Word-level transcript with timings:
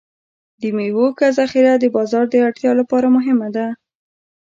د 0.61 0.63
میوو 0.75 1.05
ښه 1.17 1.27
ذخیره 1.37 1.73
د 1.79 1.85
بازار 1.95 2.25
د 2.29 2.35
اړتیا 2.47 2.71
لپاره 2.79 3.07
مهمه 3.15 3.47
ده. 3.55 3.67